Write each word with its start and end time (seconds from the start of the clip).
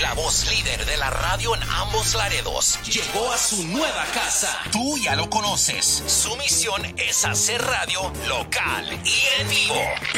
La 0.00 0.14
voz 0.14 0.46
líder 0.50 0.86
de 0.86 0.96
la 0.96 1.10
radio 1.10 1.54
en 1.54 1.62
ambos 1.62 2.14
Laredos 2.14 2.78
llegó 2.84 3.30
a 3.32 3.36
su 3.36 3.62
nueva 3.66 4.06
casa. 4.14 4.58
Tú 4.72 4.96
ya 4.96 5.14
lo 5.14 5.28
conoces. 5.28 6.02
Su 6.06 6.34
misión 6.36 6.82
es 6.96 7.24
hacer 7.26 7.60
radio 7.60 8.10
local 8.26 8.86
y 9.04 9.40
en 9.40 9.48
vivo. 9.48 9.74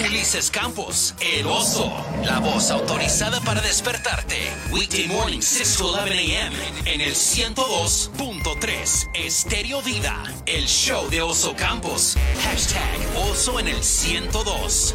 Ulises 0.06 0.52
Campos, 0.52 1.14
el 1.20 1.46
oso, 1.46 1.92
la 2.22 2.38
voz 2.38 2.70
autorizada 2.70 3.40
para 3.40 3.60
despertarte. 3.60 4.52
Weekday 4.70 5.08
morning 5.08 5.40
6 5.40 5.76
to 5.76 5.86
11 5.88 6.12
a.m. 6.12 6.56
en 6.84 7.00
el 7.00 7.14
102.3 7.14 9.08
Estéreo 9.14 9.82
Vida, 9.82 10.22
el 10.46 10.66
show 10.66 11.08
de 11.10 11.22
Oso 11.22 11.56
Campos. 11.56 12.16
Hashtag 12.44 12.98
Oso 13.28 13.58
en 13.58 13.66
el 13.66 13.82
102. 13.82 14.94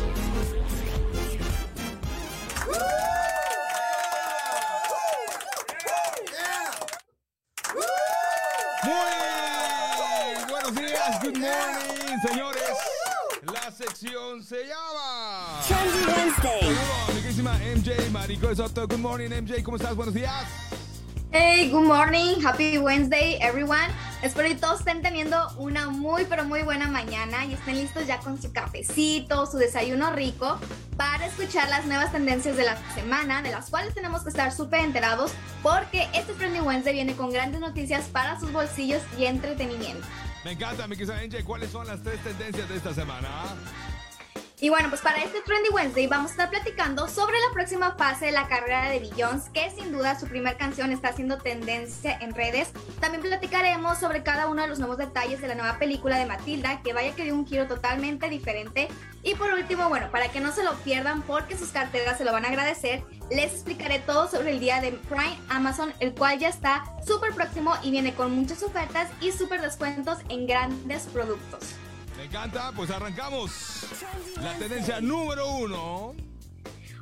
Buenos 10.67 10.91
días, 10.91 11.19
good 11.21 11.37
morning, 11.37 12.19
señores. 12.27 12.61
La 13.53 13.71
sección 13.71 14.43
se 14.43 14.65
llama. 14.65 15.61
Trendy 15.65 16.05
Wednesday. 16.05 16.61
Saludos, 16.61 17.07
mi 17.09 17.21
queridísima 17.21 17.53
MJ 17.75 18.09
Marico 18.11 18.55
Soto. 18.55 18.87
Good 18.87 18.99
morning, 18.99 19.29
MJ. 19.29 19.63
¿Cómo 19.63 19.77
estás? 19.77 19.95
Buenos 19.95 20.13
días. 20.13 20.33
Hey, 21.31 21.69
good 21.71 21.85
morning, 21.85 22.41
happy 22.43 22.77
Wednesday, 22.77 23.37
everyone. 23.41 23.87
Espero 24.23 24.47
que 24.47 24.55
todos 24.55 24.79
estén 24.79 25.01
teniendo 25.01 25.37
una 25.57 25.89
muy, 25.89 26.25
pero 26.25 26.43
muy 26.45 26.63
buena 26.63 26.87
mañana 26.87 27.45
y 27.45 27.53
estén 27.53 27.75
listos 27.75 28.07
ya 28.07 28.19
con 28.19 28.41
su 28.41 28.51
cafecito, 28.51 29.45
su 29.45 29.57
desayuno 29.57 30.11
rico 30.11 30.57
para 30.95 31.27
escuchar 31.27 31.69
las 31.69 31.85
nuevas 31.85 32.11
tendencias 32.11 32.57
de 32.57 32.63
la 32.63 32.77
semana, 32.93 33.41
de 33.41 33.51
las 33.51 33.69
cuales 33.69 33.93
tenemos 33.93 34.23
que 34.23 34.29
estar 34.29 34.51
súper 34.51 34.79
enterados 34.79 35.31
porque 35.61 36.07
este 36.13 36.33
Trendy 36.33 36.61
Wednesday 36.61 36.93
viene 36.93 37.15
con 37.15 37.31
grandes 37.31 37.61
noticias 37.61 38.05
para 38.05 38.39
sus 38.39 38.51
bolsillos 38.51 39.01
y 39.17 39.25
entretenimiento. 39.25 40.07
Me 40.43 40.51
encanta, 40.51 40.87
mi 40.87 40.95
querida 40.95 41.15
MJ. 41.21 41.43
¿Cuáles 41.43 41.71
son 41.71 41.87
las 41.87 42.01
tres 42.01 42.21
tendencias 42.23 42.69
de 42.69 42.75
esta 42.77 42.93
semana? 42.93 43.29
Y 44.59 44.69
bueno, 44.69 44.89
pues 44.89 45.01
para 45.01 45.21
este 45.21 45.41
Trendy 45.41 45.69
Wednesday 45.69 46.07
vamos 46.07 46.29
a 46.29 46.31
estar 46.31 46.49
platicando 46.49 47.07
sobre 47.07 47.37
la 47.37 47.53
próxima 47.53 47.91
fase 47.91 48.25
de 48.25 48.31
la 48.31 48.47
carrera 48.47 48.89
de 48.89 48.97
Beyoncé, 48.97 49.51
que 49.53 49.69
sin 49.69 49.91
duda 49.91 50.19
su 50.19 50.25
primer 50.25 50.57
canción 50.57 50.91
está 50.91 51.09
haciendo 51.09 51.37
tendencia 51.37 52.17
en 52.21 52.33
redes. 52.33 52.71
También 52.99 53.21
platicaremos 53.21 53.99
sobre 53.99 54.23
cada 54.23 54.47
uno 54.47 54.63
de 54.63 54.67
los 54.67 54.79
nuevos 54.79 54.97
detalles 54.97 55.41
de 55.41 55.47
la 55.47 55.53
nueva 55.53 55.77
película 55.77 56.17
de 56.17 56.25
Matilda, 56.25 56.81
que 56.81 56.93
vaya 56.93 57.13
que 57.13 57.23
dio 57.23 57.35
un 57.35 57.45
giro 57.45 57.67
totalmente 57.67 58.29
diferente. 58.29 58.87
Y 59.21 59.35
por 59.35 59.53
último, 59.53 59.89
bueno, 59.89 60.09
para 60.09 60.29
que 60.29 60.39
no 60.39 60.51
se 60.51 60.63
lo 60.63 60.73
pierdan 60.77 61.21
porque 61.21 61.55
sus 61.55 61.69
carteras 61.69 62.17
se 62.17 62.25
lo 62.25 62.31
van 62.31 62.45
a 62.45 62.47
agradecer, 62.47 63.03
les 63.29 63.53
explicaré 63.53 63.99
todo 63.99 64.27
sobre 64.27 64.53
el 64.53 64.59
día 64.59 64.81
de 64.81 64.93
Prime 64.93 65.37
Amazon, 65.49 65.93
el 65.99 66.15
cual 66.15 66.39
ya 66.39 66.49
está 66.49 66.83
súper 67.05 67.31
próximo 67.35 67.75
y 67.83 67.91
viene 67.91 68.15
con 68.15 68.31
muchas 68.31 68.63
ofertas 68.63 69.07
y 69.21 69.31
súper 69.33 69.61
descuentos 69.61 70.17
en 70.29 70.47
grandes 70.47 71.03
productos. 71.03 71.75
Me 72.17 72.23
encanta, 72.23 72.71
pues 72.75 72.89
arrancamos. 72.89 73.51
La 74.41 74.53
tendencia 74.55 74.99
número 74.99 75.47
uno. 75.51 76.15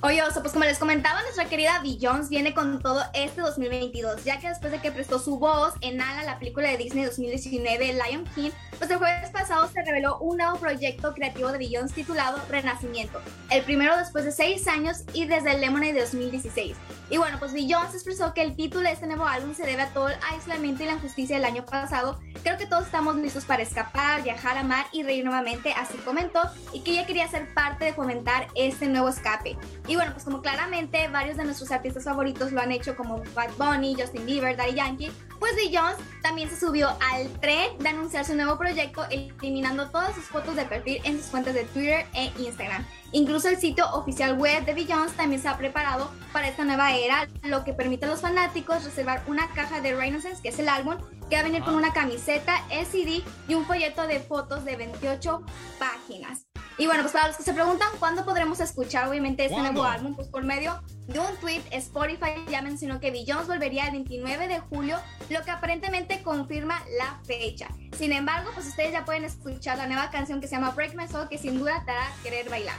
Oye, 0.01 0.21
Oso, 0.21 0.41
pues 0.41 0.51
como 0.51 0.65
les 0.65 0.77
comentaba, 0.77 1.21
nuestra 1.23 1.45
querida 1.45 1.79
Beyoncé 1.81 2.29
viene 2.29 2.53
con 2.53 2.79
todo 2.81 3.01
este 3.13 3.41
2022, 3.41 4.23
ya 4.23 4.39
que 4.39 4.49
después 4.49 4.71
de 4.71 4.79
que 4.79 4.91
prestó 4.91 5.17
su 5.17 5.39
voz 5.39 5.73
en 5.81 6.01
Ala, 6.01 6.23
la 6.23 6.37
película 6.37 6.69
de 6.69 6.77
Disney 6.77 7.05
2019, 7.05 7.93
Lion 7.93 8.25
King, 8.35 8.51
pues 8.77 8.91
el 8.91 8.97
jueves 8.97 9.29
pasado 9.31 9.67
se 9.67 9.81
reveló 9.83 10.19
un 10.19 10.37
nuevo 10.37 10.59
proyecto 10.59 11.13
creativo 11.13 11.51
de 11.51 11.57
Beyoncé 11.57 11.95
titulado 11.95 12.39
Renacimiento, 12.49 13.19
el 13.49 13.63
primero 13.63 13.97
después 13.97 14.25
de 14.25 14.31
seis 14.31 14.67
años 14.67 15.05
y 15.13 15.25
desde 15.25 15.53
el 15.53 15.61
Lemonade 15.61 15.93
de 15.93 16.01
2016. 16.01 16.75
Y 17.09 17.17
bueno, 17.17 17.39
pues 17.39 17.53
Beyoncé 17.53 17.95
expresó 17.95 18.33
que 18.33 18.41
el 18.41 18.55
título 18.55 18.83
de 18.83 18.91
este 18.91 19.07
nuevo 19.07 19.25
álbum 19.25 19.55
se 19.55 19.65
debe 19.65 19.83
a 19.83 19.89
todo 19.89 20.09
el 20.09 20.19
aislamiento 20.29 20.83
y 20.83 20.87
la 20.87 20.93
injusticia 20.93 21.37
del 21.37 21.45
año 21.45 21.65
pasado. 21.65 22.19
Creo 22.45 22.59
que 22.59 22.67
todos 22.67 22.85
estamos 22.85 23.15
listos 23.15 23.43
para 23.43 23.63
escapar, 23.63 24.21
viajar, 24.21 24.55
amar 24.55 24.85
y 24.91 25.01
reír 25.01 25.25
nuevamente, 25.25 25.73
así 25.73 25.97
comentó, 25.97 26.41
y 26.73 26.81
que 26.81 26.91
ella 26.91 27.07
quería 27.07 27.27
ser 27.27 27.51
parte 27.55 27.85
de 27.85 27.93
fomentar 27.93 28.45
este 28.53 28.85
nuevo 28.85 29.09
escape. 29.09 29.57
Y 29.87 29.95
bueno, 29.95 30.11
pues 30.11 30.25
como 30.25 30.43
claramente 30.43 31.07
varios 31.07 31.37
de 31.37 31.43
nuestros 31.43 31.71
artistas 31.71 32.03
favoritos 32.03 32.51
lo 32.51 32.61
han 32.61 32.71
hecho, 32.71 32.95
como 32.95 33.23
Bad 33.33 33.49
Bunny, 33.57 33.95
Justin 33.99 34.27
Bieber, 34.27 34.55
Daddy 34.55 34.75
Yankee, 34.75 35.11
pues 35.39 35.55
Beyoncé 35.55 36.03
también 36.21 36.47
se 36.47 36.59
subió 36.59 36.89
al 37.11 37.27
tren 37.39 37.79
de 37.79 37.89
anunciar 37.89 38.25
su 38.25 38.35
nuevo 38.35 38.59
proyecto, 38.59 39.03
eliminando 39.09 39.89
todas 39.89 40.13
sus 40.13 40.25
fotos 40.25 40.55
de 40.55 40.65
perfil 40.65 41.01
en 41.03 41.17
sus 41.17 41.31
cuentas 41.31 41.55
de 41.55 41.63
Twitter 41.63 42.05
e 42.13 42.31
Instagram. 42.37 42.85
Incluso 43.15 43.47
el 43.47 43.55
sitio 43.55 43.89
oficial 43.93 44.37
web 44.37 44.65
de 44.65 44.73
Beyoncé 44.73 45.15
también 45.15 45.41
se 45.41 45.47
ha 45.47 45.55
preparado 45.55 46.11
para 46.33 46.49
esta 46.49 46.65
nueva 46.65 46.93
era, 46.97 47.29
lo 47.43 47.63
que 47.63 47.71
permite 47.71 48.03
a 48.03 48.09
los 48.09 48.19
fanáticos 48.19 48.83
reservar 48.83 49.23
una 49.27 49.47
caja 49.53 49.79
de 49.79 49.95
Renaissance, 49.95 50.41
que 50.41 50.49
es 50.49 50.59
el 50.59 50.67
álbum, 50.67 50.97
que 51.29 51.37
va 51.37 51.39
a 51.39 51.43
venir 51.43 51.63
con 51.63 51.75
una 51.75 51.93
camiseta, 51.93 52.61
LCD 52.69 53.23
y 53.47 53.53
un 53.53 53.65
folleto 53.65 54.05
de 54.05 54.19
fotos 54.19 54.65
de 54.65 54.75
28 54.75 55.41
páginas. 55.79 56.45
Y 56.77 56.87
bueno, 56.87 57.03
pues 57.03 57.13
para 57.13 57.29
los 57.29 57.37
que 57.37 57.43
se 57.43 57.53
preguntan 57.53 57.87
cuándo 57.99 58.25
podremos 58.25 58.59
escuchar 58.59 59.07
obviamente 59.07 59.45
este 59.45 59.61
nuevo 59.61 59.85
álbum, 59.85 60.13
pues 60.13 60.27
por 60.27 60.43
medio 60.43 60.81
de 61.07 61.17
un 61.17 61.37
tweet, 61.37 61.61
Spotify 61.71 62.43
ya 62.51 62.61
mencionó 62.61 62.99
que 62.99 63.11
Beyoncé 63.11 63.47
volvería 63.47 63.85
el 63.85 63.93
29 63.93 64.49
de 64.49 64.59
julio, 64.59 64.97
lo 65.29 65.41
que 65.41 65.51
aparentemente 65.51 66.21
confirma 66.21 66.83
la 66.99 67.21
fecha. 67.23 67.69
Sin 67.97 68.11
embargo, 68.11 68.51
pues 68.53 68.67
ustedes 68.67 68.91
ya 68.91 69.05
pueden 69.05 69.23
escuchar 69.23 69.77
la 69.77 69.87
nueva 69.87 70.09
canción 70.09 70.41
que 70.41 70.49
se 70.49 70.55
llama 70.55 70.71
Break 70.71 70.95
My 70.95 71.07
Soul, 71.07 71.29
que 71.29 71.37
sin 71.37 71.57
duda 71.57 71.81
te 71.85 71.91
hará 71.91 72.11
querer 72.21 72.49
bailar. 72.49 72.75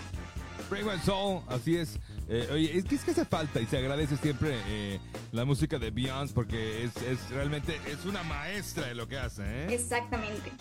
Break 0.69 0.85
My 0.85 0.99
Soul, 1.05 1.43
así 1.49 1.77
es. 1.77 1.99
Eh, 2.29 2.49
oye, 2.53 2.77
es 2.77 2.85
que, 2.85 2.97
es 2.97 3.05
que 3.05 3.13
hace 3.13 3.25
falta 3.25 3.61
y 3.61 3.67
se 3.67 3.79
agradece 3.79 4.17
siempre 4.17 4.59
eh, 4.67 5.01
la 5.33 5.45
música 5.45 5.79
de 5.79 5.91
Beyoncé 5.91 6.35
porque 6.35 6.85
es, 6.85 6.97
es, 7.03 7.31
realmente 7.31 7.81
es 7.87 8.05
una 8.05 8.23
maestra 8.25 8.87
de 8.87 8.95
lo 8.95 9.07
que 9.07 9.17
hace, 9.17 9.43
¿eh? 9.45 9.75
Exactamente. 9.75 10.53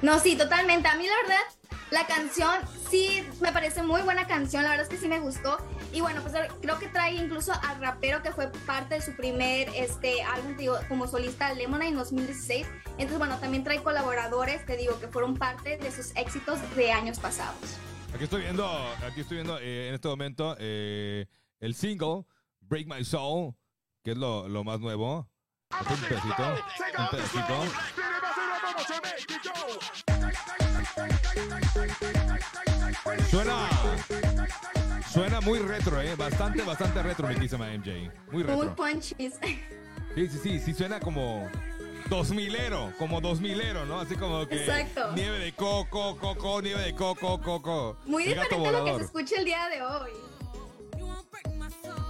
No, 0.00 0.18
sí, 0.18 0.36
totalmente. 0.36 0.88
A 0.88 0.96
mí 0.96 1.06
la 1.06 1.14
verdad, 1.22 1.78
la 1.92 2.06
canción 2.06 2.58
sí 2.90 3.22
me 3.40 3.52
parece 3.52 3.82
muy 3.82 4.02
buena 4.02 4.26
canción, 4.26 4.64
la 4.64 4.70
verdad 4.70 4.86
es 4.86 4.88
que 4.88 4.96
sí 4.96 5.06
me 5.06 5.20
gustó. 5.20 5.58
Y 5.92 6.00
bueno, 6.00 6.22
pues 6.22 6.34
creo 6.60 6.78
que 6.78 6.88
trae 6.88 7.14
incluso 7.14 7.52
al 7.52 7.80
rapero 7.80 8.22
que 8.22 8.32
fue 8.32 8.48
parte 8.66 8.96
de 8.96 9.02
su 9.02 9.12
primer 9.12 9.68
este, 9.76 10.22
álbum 10.22 10.56
digo, 10.56 10.78
como 10.88 11.06
solista 11.06 11.52
Lemonade 11.52 11.90
en 11.90 11.96
2016. 11.96 12.66
Entonces, 12.92 13.18
bueno, 13.18 13.38
también 13.38 13.62
trae 13.62 13.82
colaboradores, 13.82 14.64
te 14.66 14.76
digo, 14.76 14.98
que 14.98 15.06
fueron 15.06 15.36
parte 15.36 15.76
de 15.76 15.92
sus 15.92 16.16
éxitos 16.16 16.58
de 16.74 16.90
años 16.90 17.20
pasados. 17.20 17.76
Aquí 18.14 18.24
estoy 18.24 18.42
viendo, 18.42 18.66
aquí 19.06 19.20
estoy 19.20 19.38
viendo 19.38 19.58
eh, 19.58 19.88
en 19.88 19.94
este 19.94 20.08
momento 20.08 20.54
eh, 20.58 21.26
el 21.60 21.74
single 21.74 22.24
Break 22.60 22.86
My 22.86 23.04
Soul, 23.04 23.54
que 24.02 24.12
es 24.12 24.16
lo, 24.16 24.48
lo 24.48 24.64
más 24.64 24.80
nuevo. 24.80 25.28
Este 25.70 25.94
un 25.94 26.00
pedacito, 26.00 26.42
un 26.98 27.08
pedacito. 27.10 27.64
Suena, 33.30 33.68
suena 35.10 35.40
muy 35.40 35.58
retro, 35.60 36.00
eh, 36.02 36.14
bastante, 36.14 36.62
bastante 36.62 37.02
retro, 37.02 37.26
mi 37.28 37.34
MJ. 37.34 38.12
Muy 38.30 38.42
retro. 38.42 38.56
Muy 38.56 38.68
punchies. 38.74 39.40
Sí, 40.14 40.28
sí, 40.28 40.38
sí, 40.42 40.60
sí 40.60 40.74
suena 40.74 41.00
como 41.00 41.50
2000ero, 42.04 42.96
como 42.96 43.20
2000ero, 43.20 43.86
¿no? 43.86 44.00
Así 44.00 44.16
como 44.16 44.46
que 44.46 44.56
Exacto. 44.56 45.12
nieve 45.14 45.38
de 45.38 45.52
coco, 45.52 46.16
coco, 46.18 46.62
nieve 46.62 46.82
de 46.82 46.94
coco, 46.94 47.40
coco. 47.40 47.96
Muy 48.06 48.24
El 48.24 48.28
diferente 48.30 48.68
a 48.68 48.72
lo 48.72 48.84
que 48.84 48.94
se 48.98 49.04
escucha 49.04 49.36
el 49.38 49.44
día 49.44 49.68
de 49.68 49.82
hoy. 49.82 50.10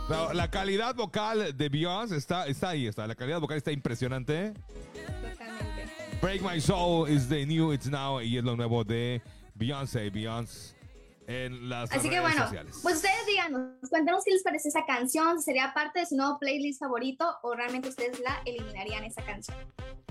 Pero 0.08 0.32
la 0.32 0.50
calidad 0.50 0.94
vocal 0.94 1.56
de 1.56 1.68
Beyoncé 1.68 2.16
está, 2.16 2.46
está 2.46 2.70
ahí, 2.70 2.86
está. 2.86 3.06
La 3.06 3.14
calidad 3.14 3.40
vocal 3.40 3.56
está 3.56 3.72
impresionante. 3.72 4.52
Totalmente. 4.52 6.18
Break 6.20 6.42
My 6.42 6.60
Soul 6.60 7.08
is 7.08 7.28
the 7.28 7.46
new, 7.46 7.72
it's 7.72 7.86
now, 7.88 8.20
y 8.20 8.36
es 8.36 8.44
lo 8.44 8.56
nuevo 8.56 8.84
de 8.84 9.22
Beyoncé, 9.54 10.10
Beyoncé 10.10 10.81
en 11.32 11.68
las 11.68 11.90
Así 11.90 12.08
que 12.08 12.20
bueno, 12.20 12.42
sociales. 12.42 12.78
pues 12.82 12.96
ustedes 12.96 13.26
díganos, 13.26 13.88
cuéntenos 13.88 14.24
qué 14.24 14.32
les 14.32 14.42
parece 14.42 14.68
esa 14.68 14.84
canción, 14.86 15.38
si 15.38 15.46
sería 15.46 15.72
parte 15.74 16.00
de 16.00 16.06
su 16.06 16.16
nuevo 16.16 16.38
playlist 16.38 16.80
favorito 16.80 17.38
o 17.42 17.54
realmente 17.54 17.88
ustedes 17.88 18.20
la 18.20 18.42
eliminarían 18.44 19.04
esa 19.04 19.22
canción. 19.22 19.56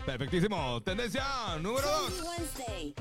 Perfectísimo. 0.05 0.81
Tendencia 0.83 1.23
número 1.61 1.87
Trendy 1.87 2.17
2. 2.17 2.29
Wednesday. 2.29 2.95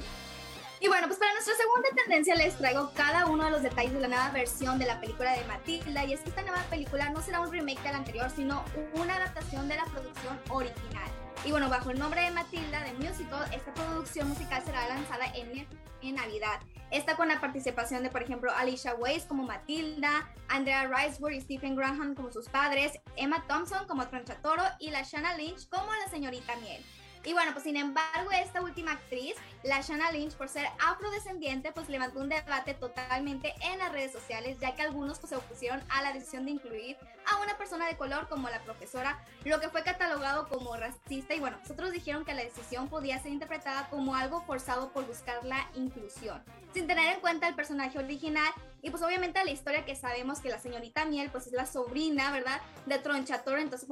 Y 0.82 0.88
bueno, 0.88 1.06
pues 1.08 1.18
para 1.18 1.32
nuestra 1.34 1.54
segunda 1.56 1.88
tendencia 1.94 2.34
les 2.34 2.56
traigo 2.56 2.90
cada 2.94 3.26
uno 3.26 3.44
de 3.44 3.50
los 3.50 3.62
detalles 3.62 3.92
de 3.92 4.00
la 4.00 4.08
nueva 4.08 4.30
versión 4.30 4.78
de 4.78 4.86
la 4.86 4.98
película 4.98 5.32
de 5.32 5.44
Matilda. 5.44 6.04
Y 6.04 6.14
es 6.14 6.20
que 6.20 6.30
esta 6.30 6.40
nueva 6.42 6.62
película 6.70 7.10
no 7.10 7.20
será 7.20 7.40
un 7.40 7.52
remake 7.52 7.82
de 7.82 7.92
la 7.92 7.98
anterior, 7.98 8.30
sino 8.34 8.64
una 8.94 9.16
adaptación 9.16 9.68
de 9.68 9.76
la 9.76 9.84
producción 9.84 10.40
original. 10.48 11.10
Y 11.44 11.52
bueno, 11.52 11.70
bajo 11.70 11.90
el 11.90 11.98
nombre 11.98 12.20
de 12.20 12.30
Matilda 12.32 12.84
de 12.84 12.92
Musical, 12.94 13.48
esta 13.54 13.72
producción 13.72 14.28
musical 14.28 14.62
será 14.62 14.86
lanzada 14.88 15.24
en, 15.34 15.66
en 16.02 16.14
Navidad. 16.14 16.60
Esta 16.90 17.16
con 17.16 17.28
la 17.28 17.40
participación 17.40 18.02
de, 18.02 18.10
por 18.10 18.22
ejemplo, 18.22 18.52
Alicia 18.54 18.94
Weiss 18.94 19.24
como 19.24 19.44
Matilda, 19.44 20.28
Andrea 20.48 20.86
Riseborough 20.86 21.34
y 21.34 21.40
Stephen 21.40 21.76
Graham 21.76 22.14
como 22.14 22.30
sus 22.30 22.48
padres, 22.48 23.00
Emma 23.16 23.42
Thompson 23.48 23.86
como 23.86 24.06
Tronchatoro 24.06 24.62
y 24.80 24.90
la 24.90 25.02
Shanna 25.02 25.34
Lynch 25.36 25.66
como 25.70 25.90
la 25.94 26.10
señorita 26.10 26.56
Miel. 26.56 26.84
Y 27.24 27.32
bueno, 27.32 27.52
pues 27.52 27.64
sin 27.64 27.76
embargo, 27.76 28.30
esta 28.32 28.60
última 28.62 28.92
actriz, 28.92 29.34
la 29.62 29.80
Shanna 29.82 30.10
Lynch, 30.10 30.34
por 30.34 30.48
ser 30.48 30.66
afrodescendiente, 30.78 31.72
pues 31.72 31.88
levantó 31.88 32.20
un 32.20 32.28
debate 32.28 32.74
totalmente 32.74 33.54
en 33.60 33.78
las 33.78 33.92
redes 33.92 34.12
sociales, 34.12 34.58
ya 34.60 34.74
que 34.74 34.82
algunos 34.82 35.18
pues, 35.18 35.30
se 35.30 35.36
opusieron 35.36 35.82
a 35.90 36.02
la 36.02 36.12
decisión 36.12 36.44
de 36.46 36.52
incluir 36.52 36.96
a 37.30 37.40
una 37.40 37.56
persona 37.58 37.86
de 37.86 37.96
color 37.96 38.28
como 38.28 38.48
la 38.48 38.62
profesora, 38.62 39.22
lo 39.44 39.60
que 39.60 39.68
fue 39.68 39.82
catalogado 39.82 40.48
como 40.48 40.76
racista 40.76 41.34
y 41.34 41.40
bueno, 41.40 41.58
nosotros 41.58 41.92
dijeron 41.92 42.24
que 42.24 42.34
la 42.34 42.42
decisión 42.42 42.88
podía 42.88 43.18
ser 43.18 43.32
interpretada 43.32 43.88
como 43.90 44.14
algo 44.14 44.42
forzado 44.42 44.92
por 44.92 45.06
buscar 45.06 45.44
la 45.44 45.68
inclusión, 45.74 46.42
sin 46.72 46.86
tener 46.86 47.14
en 47.14 47.20
cuenta 47.20 47.46
el 47.46 47.54
personaje 47.54 47.98
original 47.98 48.52
y 48.82 48.90
pues 48.90 49.02
obviamente 49.02 49.44
la 49.44 49.50
historia 49.50 49.84
que 49.84 49.94
sabemos 49.94 50.40
que 50.40 50.48
la 50.48 50.58
señorita 50.58 51.04
Miel 51.04 51.30
pues 51.30 51.46
es 51.46 51.52
la 51.52 51.66
sobrina, 51.66 52.32
¿verdad? 52.32 52.60
De 52.86 52.98
Tronchator, 52.98 53.58
entonces 53.58 53.88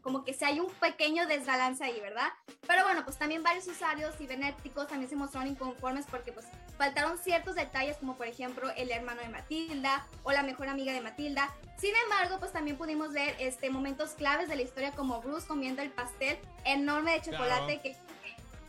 como, 0.00 0.24
que 0.24 0.32
si 0.32 0.44
hay 0.44 0.60
un 0.60 0.70
pequeño 0.72 1.26
desbalance 1.26 1.84
ahí, 1.84 2.00
¿verdad? 2.00 2.28
Pero 2.66 2.84
bueno, 2.84 3.04
pues 3.04 3.18
también 3.18 3.42
varios 3.42 3.66
usuarios 3.66 4.16
cibernéticos 4.16 4.88
también 4.88 5.01
se 5.08 5.16
mostraron 5.16 5.50
inconformes 5.50 6.06
porque 6.10 6.32
pues 6.32 6.46
faltaron 6.76 7.18
ciertos 7.18 7.54
detalles 7.54 7.96
como 7.96 8.16
por 8.16 8.26
ejemplo 8.26 8.70
el 8.76 8.90
hermano 8.90 9.20
de 9.22 9.28
Matilda 9.28 10.06
o 10.22 10.32
la 10.32 10.42
mejor 10.42 10.68
amiga 10.68 10.92
de 10.92 11.00
Matilda. 11.00 11.50
Sin 11.76 11.92
embargo, 12.04 12.38
pues 12.38 12.52
también 12.52 12.76
pudimos 12.76 13.12
ver 13.12 13.34
este, 13.38 13.70
momentos 13.70 14.10
claves 14.10 14.48
de 14.48 14.56
la 14.56 14.62
historia 14.62 14.92
como 14.92 15.20
Bruce 15.20 15.46
comiendo 15.46 15.82
el 15.82 15.90
pastel 15.90 16.38
enorme 16.64 17.12
de 17.12 17.22
chocolate 17.22 17.80
que 17.80 17.96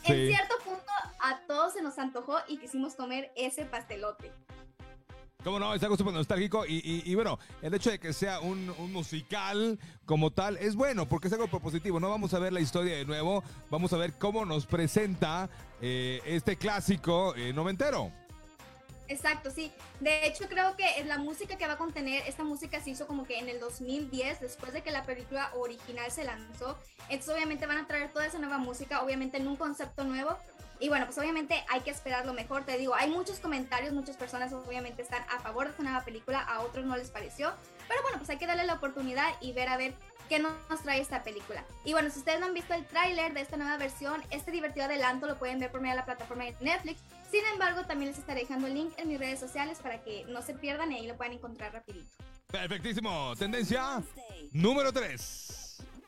en 0.05 0.27
cierto 0.27 0.55
punto 0.65 0.91
a 1.19 1.39
todos 1.47 1.73
se 1.73 1.81
nos 1.81 1.97
antojó 1.97 2.37
y 2.47 2.57
quisimos 2.57 2.95
comer 2.95 3.31
ese 3.35 3.65
pastelote. 3.65 4.31
¿Cómo 5.43 5.59
no? 5.59 5.73
Es 5.73 5.83
algo 5.83 5.97
nostálgico 6.11 6.65
y, 6.65 7.03
y, 7.05 7.15
bueno, 7.15 7.37
el 7.61 7.73
hecho 7.73 7.91
de 7.91 7.99
que 7.99 8.13
sea 8.13 8.39
un, 8.39 8.73
musical 8.93 9.77
como 10.05 10.31
tal 10.31 10.55
es 10.57 10.75
bueno 10.75 11.05
porque 11.05 11.27
es 11.27 11.33
algo 11.33 11.47
propositivo. 11.47 11.99
No 11.99 12.09
vamos 12.09 12.33
a 12.33 12.39
ver 12.39 12.53
la 12.53 12.61
historia 12.61 12.95
de 12.95 13.03
nuevo, 13.03 13.43
vamos 13.69 13.91
a 13.91 13.97
ver 13.97 14.13
cómo 14.13 14.45
nos 14.45 14.65
presenta 14.65 15.49
eh, 15.81 16.21
este 16.25 16.55
clásico 16.55 17.35
eh, 17.35 17.51
noventero. 17.51 18.11
Exacto, 19.09 19.51
sí. 19.51 19.71
De 19.99 20.25
hecho, 20.25 20.45
creo 20.47 20.77
que 20.77 20.99
es 20.99 21.05
la 21.05 21.17
música 21.17 21.57
que 21.57 21.67
va 21.67 21.73
a 21.73 21.77
contener, 21.77 22.23
esta 22.25 22.45
música 22.45 22.79
se 22.81 22.91
hizo 22.91 23.05
como 23.05 23.25
que 23.25 23.37
en 23.37 23.49
el 23.49 23.59
2010, 23.59 24.39
después 24.39 24.71
de 24.71 24.81
que 24.81 24.91
la 24.91 25.03
película 25.03 25.51
original 25.55 26.09
se 26.09 26.23
lanzó. 26.23 26.77
Entonces, 27.09 27.35
obviamente 27.35 27.65
van 27.65 27.79
a 27.79 27.85
traer 27.85 28.13
toda 28.13 28.25
esa 28.25 28.39
nueva 28.39 28.59
música, 28.59 29.03
obviamente 29.03 29.37
en 29.37 29.47
un 29.47 29.57
concepto 29.57 30.05
nuevo, 30.05 30.37
y 30.83 30.89
bueno, 30.89 31.05
pues 31.05 31.17
obviamente 31.17 31.63
hay 31.69 31.79
que 31.79 31.91
esperar 31.91 32.25
lo 32.25 32.33
mejor. 32.33 32.65
Te 32.65 32.77
digo, 32.77 32.93
hay 32.93 33.09
muchos 33.09 33.39
comentarios, 33.39 33.93
muchas 33.93 34.17
personas 34.17 34.51
obviamente 34.51 35.01
están 35.01 35.23
a 35.33 35.39
favor 35.39 35.63
de 35.63 35.71
esta 35.71 35.81
nueva 35.81 36.03
película, 36.03 36.41
a 36.41 36.59
otros 36.59 36.85
no 36.85 36.97
les 36.97 37.09
pareció. 37.09 37.53
Pero 37.87 38.01
bueno, 38.01 38.17
pues 38.17 38.29
hay 38.29 38.37
que 38.37 38.45
darle 38.45 38.65
la 38.65 38.73
oportunidad 38.73 39.33
y 39.39 39.53
ver 39.53 39.69
a 39.69 39.77
ver 39.77 39.93
qué 40.27 40.39
nos 40.39 40.83
trae 40.83 40.99
esta 40.99 41.23
película. 41.23 41.63
Y 41.85 41.93
bueno, 41.93 42.09
si 42.09 42.19
ustedes 42.19 42.41
no 42.41 42.47
han 42.47 42.53
visto 42.53 42.73
el 42.73 42.85
tráiler 42.85 43.33
de 43.33 43.39
esta 43.39 43.55
nueva 43.55 43.77
versión, 43.77 44.21
este 44.29 44.51
divertido 44.51 44.83
adelanto 44.83 45.25
lo 45.25 45.39
pueden 45.39 45.57
ver 45.57 45.71
por 45.71 45.79
medio 45.79 45.93
de 45.93 45.99
la 46.01 46.05
plataforma 46.05 46.43
de 46.43 46.57
Netflix. 46.59 46.99
Sin 47.31 47.45
embargo, 47.53 47.85
también 47.85 48.11
les 48.11 48.19
estaré 48.19 48.41
dejando 48.41 48.67
el 48.67 48.73
link 48.73 48.93
en 48.97 49.07
mis 49.07 49.19
redes 49.19 49.39
sociales 49.39 49.79
para 49.81 50.03
que 50.03 50.25
no 50.25 50.41
se 50.41 50.53
pierdan 50.53 50.91
y 50.91 50.95
ahí 50.97 51.07
lo 51.07 51.15
puedan 51.15 51.31
encontrar 51.31 51.71
rapidito. 51.71 52.11
Perfectísimo. 52.47 53.33
Tendencia 53.37 54.03
número 54.51 54.91
3. 54.91 55.62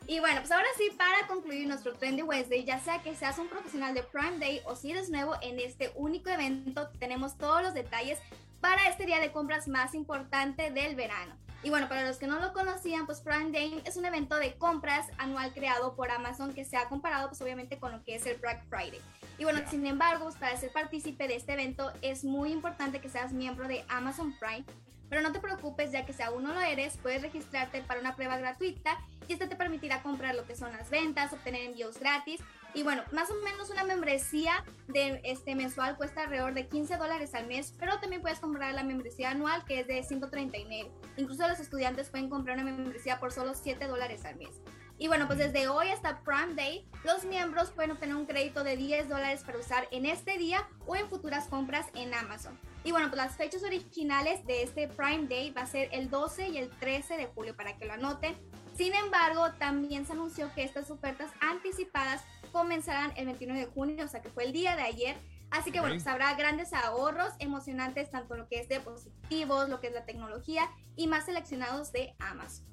Y 0.07 0.19
bueno, 0.19 0.39
pues 0.41 0.51
ahora 0.51 0.67
sí, 0.77 0.91
para 0.95 1.25
concluir 1.27 1.67
nuestro 1.67 1.93
Trendy 1.93 2.21
Wednesday, 2.21 2.63
ya 2.63 2.79
sea 2.79 3.01
que 3.01 3.15
seas 3.15 3.39
un 3.39 3.47
profesional 3.47 3.95
de 3.95 4.03
Prime 4.03 4.37
Day 4.37 4.61
o 4.65 4.75
si 4.75 4.91
eres 4.91 5.09
nuevo 5.09 5.33
en 5.41 5.59
este 5.59 5.91
único 5.95 6.29
evento, 6.29 6.89
tenemos 6.99 7.37
todos 7.37 7.63
los 7.63 7.73
detalles 7.73 8.19
para 8.61 8.87
este 8.87 9.07
día 9.07 9.19
de 9.19 9.31
compras 9.31 9.67
más 9.67 9.95
importante 9.95 10.69
del 10.69 10.95
verano. 10.95 11.35
Y 11.63 11.71
bueno, 11.71 11.89
para 11.89 12.07
los 12.07 12.17
que 12.17 12.27
no 12.27 12.39
lo 12.39 12.53
conocían, 12.53 13.07
pues 13.07 13.21
Prime 13.21 13.49
Day 13.49 13.81
es 13.83 13.97
un 13.97 14.05
evento 14.05 14.35
de 14.35 14.53
compras 14.53 15.07
anual 15.17 15.51
creado 15.53 15.95
por 15.95 16.11
Amazon 16.11 16.53
que 16.53 16.65
se 16.65 16.77
ha 16.77 16.87
comparado 16.87 17.29
pues 17.29 17.41
obviamente 17.41 17.79
con 17.79 17.91
lo 17.91 18.03
que 18.03 18.13
es 18.13 18.27
el 18.27 18.37
Black 18.37 18.63
Friday. 18.69 19.01
Y 19.39 19.43
bueno, 19.43 19.59
sin 19.71 19.87
embargo, 19.87 20.25
pues, 20.25 20.35
para 20.35 20.55
ser 20.55 20.71
partícipe 20.71 21.27
de 21.27 21.35
este 21.35 21.53
evento 21.53 21.91
es 22.03 22.23
muy 22.23 22.51
importante 22.51 23.01
que 23.01 23.09
seas 23.09 23.33
miembro 23.33 23.67
de 23.67 23.83
Amazon 23.89 24.37
Prime 24.39 24.65
pero 25.09 25.21
no 25.21 25.31
te 25.31 25.39
preocupes, 25.39 25.91
ya 25.91 26.05
que 26.05 26.13
si 26.13 26.23
aún 26.23 26.43
no 26.43 26.53
lo 26.53 26.61
eres, 26.61 26.97
puedes 26.97 27.21
registrarte 27.21 27.81
para 27.81 27.99
una 27.99 28.15
prueba 28.15 28.37
gratuita 28.37 28.97
y 29.27 29.33
esta 29.33 29.47
te 29.49 29.55
permitirá 29.55 30.01
comprar 30.01 30.35
lo 30.35 30.45
que 30.45 30.55
son 30.55 30.71
las 30.71 30.89
ventas, 30.89 31.33
obtener 31.33 31.61
envíos 31.61 31.99
gratis. 31.99 32.41
Y 32.73 32.83
bueno, 32.83 33.03
más 33.11 33.29
o 33.31 33.35
menos 33.43 33.69
una 33.69 33.83
membresía 33.83 34.65
de 34.87 35.21
este 35.23 35.55
mensual 35.55 35.95
cuesta 35.95 36.23
alrededor 36.23 36.53
de 36.53 36.67
15 36.67 36.97
dólares 36.97 37.33
al 37.33 37.47
mes, 37.47 37.73
pero 37.79 37.99
también 37.99 38.21
puedes 38.21 38.39
comprar 38.39 38.73
la 38.73 38.83
membresía 38.83 39.31
anual 39.31 39.63
que 39.65 39.79
es 39.79 39.87
de 39.87 40.03
139. 40.03 40.91
Incluso 41.17 41.47
los 41.47 41.59
estudiantes 41.59 42.09
pueden 42.09 42.29
comprar 42.29 42.57
una 42.57 42.71
membresía 42.71 43.19
por 43.19 43.31
solo 43.31 43.53
7 43.53 43.87
dólares 43.87 44.25
al 44.25 44.35
mes. 44.35 44.61
Y 44.97 45.07
bueno, 45.07 45.27
pues 45.27 45.39
desde 45.39 45.67
hoy 45.67 45.89
hasta 45.89 46.21
Prime 46.21 46.53
Day, 46.53 46.87
los 47.03 47.25
miembros 47.25 47.71
pueden 47.71 47.91
obtener 47.91 48.15
un 48.15 48.25
crédito 48.25 48.63
de 48.63 48.77
10 48.77 49.09
dólares 49.09 49.43
para 49.45 49.59
usar 49.59 49.87
en 49.91 50.05
este 50.05 50.37
día 50.37 50.67
o 50.85 50.95
en 50.95 51.09
futuras 51.09 51.47
compras 51.47 51.87
en 51.95 52.13
Amazon. 52.13 52.57
Y 52.85 52.91
bueno, 52.91 53.09
pues 53.09 53.17
las 53.17 53.35
fechas 53.35 53.63
originales 53.63 54.45
de 54.45 54.63
este 54.63 54.87
Prime 54.87 55.27
Day 55.27 55.51
va 55.51 55.61
a 55.61 55.65
ser 55.65 55.89
el 55.91 56.09
12 56.09 56.49
y 56.49 56.57
el 56.59 56.69
13 56.69 57.17
de 57.17 57.25
julio 57.25 57.55
para 57.55 57.75
que 57.75 57.85
lo 57.85 57.93
anoten. 57.93 58.37
Sin 58.75 58.93
embargo, 58.93 59.51
también 59.57 60.05
se 60.05 60.13
anunció 60.13 60.53
que 60.53 60.63
estas 60.63 60.91
ofertas 60.91 61.31
anticipadas 61.39 62.21
comenzarán 62.51 63.13
el 63.15 63.25
29 63.25 63.61
de 63.61 63.65
junio, 63.67 64.05
o 64.05 64.07
sea 64.07 64.21
que 64.21 64.29
fue 64.29 64.45
el 64.45 64.53
día 64.53 64.75
de 64.75 64.81
ayer. 64.81 65.17
Así 65.49 65.71
que 65.71 65.79
bueno, 65.79 65.95
pues 65.95 66.07
habrá 66.07 66.33
grandes 66.35 66.73
ahorros 66.73 67.31
emocionantes, 67.39 68.09
tanto 68.11 68.35
lo 68.35 68.47
que 68.47 68.59
es 68.59 68.67
de 68.67 68.75
dispositivos, 68.75 69.69
lo 69.69 69.79
que 69.79 69.87
es 69.87 69.93
la 69.93 70.05
tecnología 70.05 70.69
y 70.97 71.07
más 71.07 71.25
seleccionados 71.25 71.91
de 71.93 72.15
Amazon. 72.19 72.65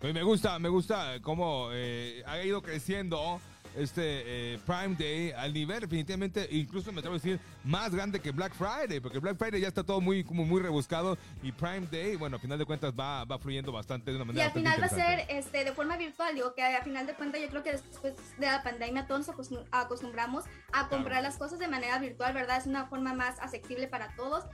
Me 0.00 0.22
gusta, 0.22 0.58
me 0.58 0.68
gusta 0.68 1.20
cómo 1.22 1.70
eh, 1.72 2.22
ha 2.26 2.42
ido 2.42 2.62
creciendo 2.62 3.40
este 3.76 4.54
eh, 4.54 4.58
Prime 4.66 4.96
Day 4.96 5.32
al 5.32 5.52
nivel 5.52 5.80
definitivamente, 5.80 6.46
incluso 6.50 6.92
me 6.92 7.00
atrevo 7.00 7.16
a 7.16 7.18
decir, 7.18 7.40
más 7.64 7.94
grande 7.94 8.20
que 8.20 8.30
Black 8.30 8.54
Friday, 8.54 9.00
porque 9.00 9.18
Black 9.18 9.36
Friday 9.36 9.60
ya 9.60 9.68
está 9.68 9.82
todo 9.82 10.00
muy, 10.00 10.24
como 10.24 10.44
muy 10.44 10.60
rebuscado 10.60 11.16
y 11.42 11.52
Prime 11.52 11.86
Day, 11.90 12.16
bueno, 12.16 12.36
a 12.36 12.38
final 12.38 12.58
de 12.58 12.64
cuentas 12.64 12.92
va, 12.98 13.24
va 13.24 13.38
fluyendo 13.38 13.72
bastante 13.72 14.10
de 14.10 14.16
una 14.16 14.24
manera. 14.24 14.44
Y 14.44 14.46
al 14.46 14.52
final 14.52 14.80
va 14.80 14.86
a 14.86 14.88
ser 14.88 15.26
este, 15.28 15.64
de 15.64 15.72
forma 15.72 15.96
virtual, 15.96 16.34
digo 16.34 16.54
que 16.54 16.62
a 16.62 16.82
final 16.82 17.06
de 17.06 17.14
cuentas 17.14 17.40
yo 17.40 17.48
creo 17.48 17.62
que 17.62 17.72
después 17.72 18.14
de 18.38 18.46
la 18.46 18.62
pandemia 18.62 19.06
todos 19.06 19.26
nos 19.26 19.66
acostumbramos 19.70 20.44
a 20.72 20.88
comprar 20.88 21.22
las 21.22 21.36
cosas 21.36 21.58
de 21.58 21.68
manera 21.68 21.98
virtual, 21.98 22.34
¿verdad? 22.34 22.58
Es 22.58 22.66
una 22.66 22.86
forma 22.86 23.14
más 23.14 23.38
accesible 23.40 23.88
para 23.88 24.14
todos. 24.16 24.44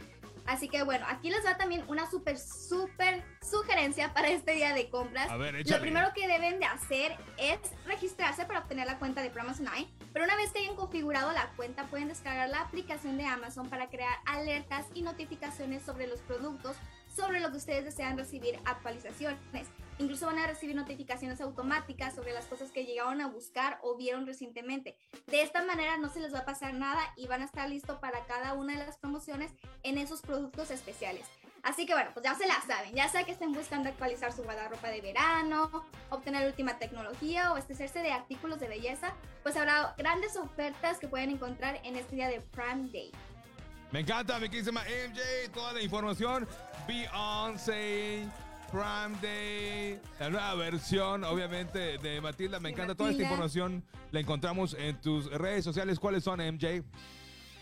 Así 0.49 0.71
que 0.71 0.83
bueno, 0.83 1.05
aquí 1.11 1.29
les 1.29 1.45
da 1.45 1.59
también 1.59 1.85
una 1.89 2.11
súper, 2.11 2.39
súper 2.39 3.23
sugerencia 3.43 4.15
para 4.15 4.29
este 4.29 4.53
día 4.53 4.73
de 4.73 4.89
compras. 4.89 5.29
Lo 5.31 5.81
primero 5.81 6.09
que 6.15 6.27
deben 6.27 6.59
de 6.59 6.65
hacer 6.65 7.15
es 7.37 7.59
registrarse 7.87 8.47
para 8.47 8.61
obtener 8.61 8.87
la 8.87 8.99
cuenta 8.99 9.21
de 9.21 9.29
Eye. 9.29 9.89
Pero 10.15 10.25
una 10.25 10.37
vez 10.37 10.50
que 10.50 10.61
hayan 10.61 10.75
configurado 10.75 11.33
la 11.33 11.50
cuenta, 11.50 11.85
pueden 11.89 12.09
descargar 12.09 12.49
la 12.49 12.62
aplicación 12.62 13.19
de 13.19 13.27
Amazon 13.27 13.69
para 13.69 13.91
crear 13.91 14.17
alertas 14.25 14.87
y 14.95 15.03
notificaciones 15.03 15.83
sobre 15.83 16.06
los 16.06 16.21
productos, 16.21 16.77
sobre 17.15 17.41
lo 17.41 17.50
que 17.50 17.59
ustedes 17.59 17.85
desean 17.85 18.17
recibir 18.17 18.59
actualizaciones. 18.65 19.69
Incluso 19.99 20.27
van 20.27 20.39
a 20.39 20.47
recibir 20.47 20.77
notificaciones 20.77 21.40
automáticas 21.40 22.14
sobre 22.14 22.33
las 22.33 22.47
cosas 22.47 22.71
que 22.71 22.85
llegaron 22.85 23.21
a 23.21 23.28
buscar 23.28 23.78
o 23.83 23.97
vieron 23.97 24.26
recientemente. 24.26 24.97
De 25.26 25.43
esta 25.43 25.64
manera 25.64 25.97
no 25.99 26.09
se 26.09 26.21
les 26.21 26.33
va 26.33 26.40
a 26.40 26.45
pasar 26.45 26.75
nada 26.75 27.00
y 27.17 27.26
van 27.26 27.43
a 27.43 27.47
estar 27.47 27.69
listos 27.69 27.99
para 27.99 28.25
cada 28.26 28.55
una 28.55 28.78
de 28.78 28.87
las 28.87 28.99
promociones 28.99 29.52
en 29.83 29.99
esos 29.99 30.23
productos 30.23 30.71
especiales. 30.71 31.26
Así 31.62 31.87
que 31.87 31.93
bueno, 31.93 32.11
pues 32.14 32.25
ya 32.25 32.35
se 32.35 32.47
la 32.47 32.61
saben, 32.67 32.95
ya 32.95 33.09
sea 33.09 33.25
que 33.25 33.33
estén 33.33 33.52
buscando 33.52 33.88
actualizar 33.88 34.33
su 34.33 34.43
guardarropa 34.43 34.88
de 34.88 35.00
verano, 35.00 35.85
obtener 36.11 36.47
última 36.47 36.78
tecnología 36.78 37.52
o 37.52 37.57
estecerse 37.57 38.00
de 38.00 38.12
artículos 38.12 38.61
de 38.61 38.69
belleza, 38.69 39.14
pues 39.43 39.57
habrá 39.57 39.95
grandes 39.99 40.37
ofertas 40.37 40.99
que 40.99 41.09
pueden 41.09 41.31
encontrar 41.31 41.81
en 41.85 41.97
este 41.97 42.17
día 42.17 42.28
de 42.28 42.40
Prime 42.40 42.88
Day. 42.93 43.11
Me 43.90 44.00
encanta, 44.00 44.38
mi 44.38 44.49
querida 44.49 44.71
MJ, 44.71 45.50
toda 45.52 45.73
la 45.73 45.83
información. 45.83 46.47
Beyoncé, 46.87 48.26
Prime 48.70 49.16
Day, 49.22 50.00
la 50.20 50.30
nueva 50.30 50.54
versión, 50.54 51.25
obviamente, 51.25 51.98
de 51.98 52.20
Matilda. 52.20 52.60
Me 52.60 52.70
encanta 52.70 52.94
toda 52.94 53.10
esta 53.10 53.22
información. 53.22 53.82
La 54.10 54.20
encontramos 54.20 54.75
en 54.78 55.00
tus 55.00 55.30
redes 55.30 55.64
sociales. 55.64 55.98
¿Cuáles 55.98 56.25
son, 56.25 56.40
MJ? 56.40 56.82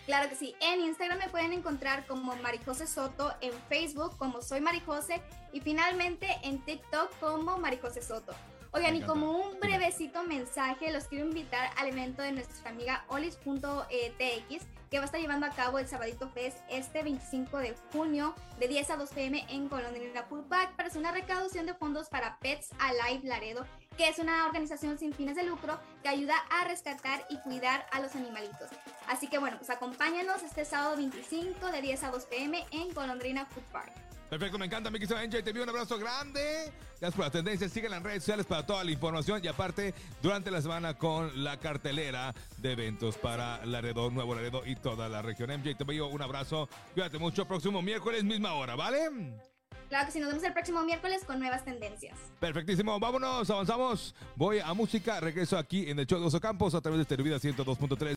Claro 0.07 0.29
que 0.29 0.37
sí. 0.37 0.55
En 0.61 0.81
Instagram 0.81 1.19
me 1.19 1.29
pueden 1.29 1.53
encontrar 1.53 2.07
como 2.07 2.35
Marijose 2.37 2.87
Soto, 2.87 3.35
en 3.41 3.53
Facebook 3.69 4.17
como 4.19 4.43
Soy 4.43 4.61
Marijose 4.61 5.21
y 5.53 5.61
finalmente 5.61 6.29
en 6.43 6.65
TikTok 6.65 7.11
como 7.19 7.59
Marijose 7.59 8.03
Soto. 8.03 8.33
Oigan, 8.77 8.95
y 8.95 9.01
como 9.01 9.31
un 9.31 9.59
brevecito 9.59 10.23
mensaje, 10.25 10.93
los 10.93 11.05
quiero 11.05 11.25
invitar 11.25 11.71
al 11.79 11.89
evento 11.89 12.21
de 12.21 12.33
nuestra 12.33 12.69
amiga 12.69 13.07
olis.tx 13.09 14.67
que 14.91 14.99
va 14.99 15.03
a 15.03 15.07
estar 15.07 15.19
llevando 15.19 15.47
a 15.47 15.51
cabo 15.51 15.79
el 15.79 15.89
Sabadito 15.89 16.29
Fest 16.29 16.59
este 16.69 17.03
25 17.03 17.57
de 17.57 17.75
junio 17.91 18.35
de 18.61 18.69
10 18.69 18.91
a 18.91 18.97
2 18.99 19.11
pm 19.13 19.47
en 19.49 19.71
Colonia 19.71 20.29
Pulpac 20.29 20.77
para 20.77 20.91
hacer 20.91 21.01
una 21.01 21.11
recaudación 21.11 21.65
de 21.65 21.73
fondos 21.73 22.11
para 22.11 22.39
Pets 22.41 22.69
Alive 22.79 23.27
Laredo, 23.27 23.65
que 23.97 24.09
es 24.09 24.19
una 24.19 24.45
organización 24.45 24.99
sin 24.99 25.15
fines 25.15 25.37
de 25.37 25.45
lucro 25.45 25.81
que 26.03 26.11
ayuda 26.11 26.37
a 26.51 26.69
rescatar 26.69 27.25
y 27.31 27.39
cuidar 27.39 27.87
a 27.93 28.01
los 28.01 28.15
animalitos. 28.15 28.69
Así 29.09 29.27
que 29.27 29.39
bueno, 29.39 29.57
pues 29.57 29.71
acompáñanos 29.71 30.43
este 30.43 30.67
sábado 30.67 30.97
25 30.97 31.73
de 31.73 31.81
10 31.81 32.05
a 32.05 32.11
2 32.11 32.27
pm 32.27 32.67
en 32.73 32.93
Colondrina 32.93 33.47
Food 33.47 33.65
Park. 33.73 34.06
Perfecto, 34.29 34.59
me 34.59 34.67
encanta, 34.67 34.91
mi 34.91 34.99
querido 34.99 35.17
Angel. 35.17 35.43
Te 35.43 35.51
envío 35.51 35.63
un 35.63 35.69
abrazo 35.69 35.99
grande. 35.99 36.73
Gracias 37.01 37.15
por 37.15 37.25
la 37.25 37.31
tendencia. 37.31 37.69
Sigue 37.69 37.87
en 37.87 38.03
redes 38.03 38.23
sociales 38.25 38.45
para 38.47 38.67
toda 38.67 38.83
la 38.83 38.91
información. 38.91 39.41
Y 39.43 39.49
aparte, 39.49 39.95
durante 40.21 40.51
la 40.51 40.61
semana 40.61 40.95
con 40.95 41.45
la 41.45 41.59
cartelera 41.59 42.35
de 42.59 42.73
eventos 42.73 43.17
para 43.17 43.65
Laredo, 43.65 44.11
Nuevo 44.11 44.35
Laredo 44.35 44.67
y 44.67 44.75
toda 44.75 45.09
la 45.09 45.23
región. 45.23 45.51
MJ, 45.51 45.77
te 45.77 45.85
envío 45.85 46.09
un 46.09 46.23
abrazo. 46.23 46.69
Cuídate 46.95 47.19
mucho. 47.19 47.47
Próximo 47.47 47.83
miércoles, 47.83 48.25
misma 48.25 48.55
hora, 48.55 48.75
¿vale? 48.75 49.09
Claro 49.89 50.07
que 50.07 50.13
sí, 50.13 50.19
nos 50.19 50.31
vemos 50.31 50.43
el 50.43 50.53
próximo 50.53 50.83
miércoles 50.83 51.25
con 51.25 51.39
nuevas 51.39 51.65
tendencias. 51.65 52.19
Perfectísimo, 52.41 52.99
vámonos, 52.99 53.49
avanzamos. 53.49 54.17
Voy 54.35 54.59
a 54.59 54.75
música, 54.75 55.21
regreso 55.21 55.57
aquí 55.57 55.89
en 55.89 56.01
el 56.01 56.07
show 56.07 56.19
de 56.19 56.27
Oso 56.27 56.41
Campos 56.41 56.75
a 56.75 56.81
través 56.81 56.99
de 56.99 57.05
Televida 57.05 57.37
102.3. 57.37 58.05